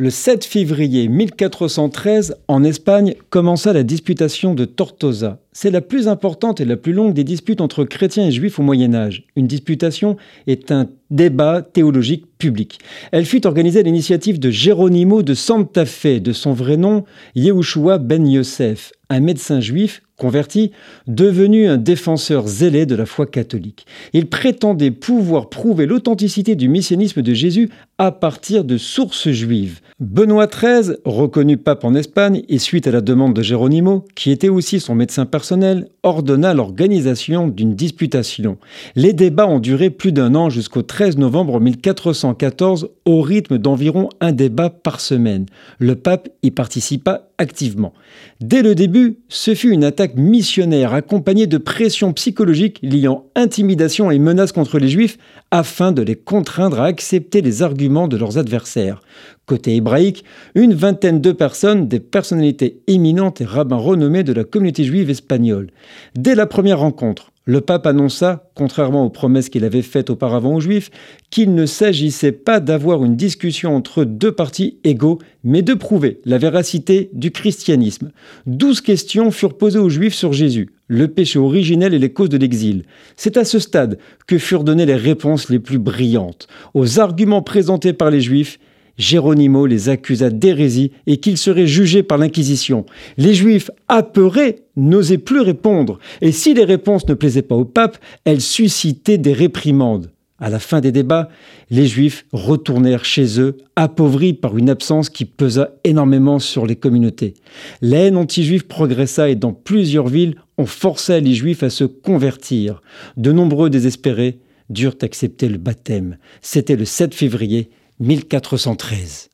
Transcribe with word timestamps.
Le 0.00 0.08
7 0.08 0.46
février 0.46 1.08
1413, 1.08 2.36
en 2.48 2.64
Espagne, 2.64 3.16
commença 3.28 3.74
la 3.74 3.82
disputation 3.82 4.54
de 4.54 4.64
Tortosa. 4.64 5.42
C'est 5.52 5.70
la 5.70 5.82
plus 5.82 6.08
importante 6.08 6.58
et 6.58 6.64
la 6.64 6.78
plus 6.78 6.94
longue 6.94 7.12
des 7.12 7.22
disputes 7.22 7.60
entre 7.60 7.84
chrétiens 7.84 8.26
et 8.26 8.32
juifs 8.32 8.58
au 8.58 8.62
Moyen 8.62 8.94
Âge. 8.94 9.26
Une 9.36 9.46
disputation 9.46 10.16
est 10.46 10.72
un 10.72 10.88
débat 11.10 11.60
théologique 11.60 12.24
public. 12.38 12.78
Elle 13.12 13.26
fut 13.26 13.46
organisée 13.46 13.80
à 13.80 13.82
l'initiative 13.82 14.40
de 14.40 14.50
Geronimo 14.50 15.22
de 15.22 15.34
Santa 15.34 15.84
Fe, 15.84 16.18
de 16.18 16.32
son 16.32 16.54
vrai 16.54 16.78
nom 16.78 17.04
Yehoshua 17.34 17.98
ben 17.98 18.26
Yosef, 18.26 18.92
un 19.10 19.20
médecin 19.20 19.60
juif 19.60 20.00
converti, 20.20 20.70
devenu 21.08 21.66
un 21.66 21.78
défenseur 21.78 22.46
zélé 22.46 22.86
de 22.86 22.94
la 22.94 23.06
foi 23.06 23.26
catholique. 23.26 23.86
Il 24.12 24.26
prétendait 24.26 24.92
pouvoir 24.92 25.48
prouver 25.48 25.86
l'authenticité 25.86 26.54
du 26.54 26.68
messianisme 26.68 27.22
de 27.22 27.32
Jésus 27.32 27.70
à 27.98 28.12
partir 28.12 28.64
de 28.64 28.76
sources 28.76 29.30
juives. 29.30 29.80
Benoît 29.98 30.46
XIII, 30.46 30.96
reconnu 31.04 31.56
pape 31.56 31.84
en 31.84 31.94
Espagne 31.94 32.42
et 32.48 32.58
suite 32.58 32.86
à 32.86 32.90
la 32.90 33.00
demande 33.00 33.34
de 33.34 33.42
Geronimo, 33.42 34.04
qui 34.14 34.30
était 34.30 34.48
aussi 34.48 34.80
son 34.80 34.94
médecin 34.94 35.26
personnel, 35.26 35.88
ordonna 36.02 36.54
l'organisation 36.54 37.48
d'une 37.48 37.74
disputation. 37.74 38.58
Les 38.96 39.12
débats 39.12 39.46
ont 39.46 39.58
duré 39.58 39.90
plus 39.90 40.12
d'un 40.12 40.34
an 40.34 40.50
jusqu'au 40.50 40.82
13 40.82 41.18
novembre 41.18 41.60
1414 41.60 42.88
au 43.04 43.20
rythme 43.22 43.58
d'environ 43.58 44.08
un 44.20 44.32
débat 44.32 44.70
par 44.70 45.00
semaine. 45.00 45.46
Le 45.78 45.94
pape 45.94 46.28
y 46.42 46.50
participa 46.50 47.28
activement. 47.40 47.92
Dès 48.40 48.62
le 48.62 48.74
début, 48.74 49.18
ce 49.28 49.54
fut 49.54 49.70
une 49.70 49.84
attaque 49.84 50.09
missionnaire 50.16 50.94
accompagnée 50.94 51.46
de 51.46 51.58
pressions 51.58 52.12
psychologiques 52.12 52.78
liant 52.82 53.26
intimidation 53.34 54.10
et 54.10 54.18
menaces 54.18 54.52
contre 54.52 54.78
les 54.78 54.88
juifs 54.88 55.18
afin 55.50 55.92
de 55.92 56.02
les 56.02 56.16
contraindre 56.16 56.80
à 56.80 56.86
accepter 56.86 57.42
les 57.42 57.62
arguments 57.62 58.08
de 58.08 58.16
leurs 58.16 58.38
adversaires. 58.38 59.02
Côté 59.46 59.74
hébraïque, 59.74 60.24
une 60.54 60.74
vingtaine 60.74 61.20
de 61.20 61.32
personnes, 61.32 61.88
des 61.88 62.00
personnalités 62.00 62.82
éminentes 62.86 63.40
et 63.40 63.44
rabbins 63.44 63.76
renommés 63.76 64.22
de 64.22 64.32
la 64.32 64.44
communauté 64.44 64.84
juive 64.84 65.10
espagnole. 65.10 65.70
Dès 66.14 66.34
la 66.34 66.46
première 66.46 66.80
rencontre, 66.80 67.32
le 67.50 67.60
pape 67.60 67.88
annonça, 67.88 68.48
contrairement 68.54 69.04
aux 69.04 69.10
promesses 69.10 69.48
qu'il 69.48 69.64
avait 69.64 69.82
faites 69.82 70.08
auparavant 70.08 70.54
aux 70.54 70.60
Juifs, 70.60 70.92
qu'il 71.30 71.52
ne 71.52 71.66
s'agissait 71.66 72.30
pas 72.30 72.60
d'avoir 72.60 73.04
une 73.04 73.16
discussion 73.16 73.74
entre 73.74 74.04
deux 74.04 74.30
partis 74.30 74.78
égaux, 74.84 75.18
mais 75.42 75.62
de 75.62 75.74
prouver 75.74 76.20
la 76.24 76.38
véracité 76.38 77.10
du 77.12 77.32
christianisme. 77.32 78.12
Douze 78.46 78.80
questions 78.80 79.32
furent 79.32 79.58
posées 79.58 79.80
aux 79.80 79.88
Juifs 79.88 80.14
sur 80.14 80.32
Jésus, 80.32 80.70
le 80.86 81.08
péché 81.08 81.40
originel 81.40 81.92
et 81.92 81.98
les 81.98 82.12
causes 82.12 82.28
de 82.28 82.36
l'exil. 82.36 82.84
C'est 83.16 83.36
à 83.36 83.44
ce 83.44 83.58
stade 83.58 83.98
que 84.28 84.38
furent 84.38 84.62
données 84.62 84.86
les 84.86 84.94
réponses 84.94 85.50
les 85.50 85.58
plus 85.58 85.78
brillantes. 85.78 86.46
Aux 86.74 87.00
arguments 87.00 87.42
présentés 87.42 87.94
par 87.94 88.12
les 88.12 88.20
Juifs, 88.20 88.60
Géronimo 89.00 89.64
les 89.64 89.88
accusa 89.88 90.28
d'hérésie 90.28 90.92
et 91.06 91.16
qu'ils 91.16 91.38
seraient 91.38 91.66
jugés 91.66 92.02
par 92.02 92.18
l'Inquisition. 92.18 92.84
Les 93.16 93.34
Juifs, 93.34 93.70
apeurés, 93.88 94.60
n'osaient 94.76 95.18
plus 95.18 95.40
répondre, 95.40 95.98
et 96.20 96.32
si 96.32 96.52
les 96.52 96.64
réponses 96.64 97.08
ne 97.08 97.14
plaisaient 97.14 97.42
pas 97.42 97.54
au 97.54 97.64
pape, 97.64 97.98
elles 98.24 98.42
suscitaient 98.42 99.18
des 99.18 99.32
réprimandes. 99.32 100.10
À 100.38 100.50
la 100.50 100.58
fin 100.58 100.80
des 100.80 100.92
débats, 100.92 101.28
les 101.70 101.86
Juifs 101.86 102.26
retournèrent 102.32 103.04
chez 103.04 103.40
eux, 103.40 103.56
appauvris 103.74 104.34
par 104.34 104.56
une 104.58 104.70
absence 104.70 105.08
qui 105.08 105.24
pesa 105.24 105.70
énormément 105.84 106.38
sur 106.38 106.66
les 106.66 106.76
communautés. 106.76 107.34
La 107.80 107.98
haine 108.00 108.16
anti-juive 108.16 108.66
progressa 108.66 109.30
et 109.30 109.34
dans 109.34 109.52
plusieurs 109.52 110.08
villes, 110.08 110.36
on 110.58 110.66
força 110.66 111.20
les 111.20 111.34
Juifs 111.34 111.62
à 111.62 111.70
se 111.70 111.84
convertir. 111.84 112.82
De 113.16 113.32
nombreux 113.32 113.70
désespérés 113.70 114.38
durent 114.70 114.96
accepter 115.02 115.48
le 115.48 115.58
baptême. 115.58 116.16
C'était 116.42 116.76
le 116.76 116.84
7 116.84 117.14
février 117.14 117.70
1413. 118.00 119.30